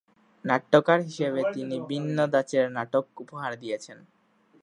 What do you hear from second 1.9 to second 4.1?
ভিন্ন ধাঁচের নাটক উপহার দিয়েছেন।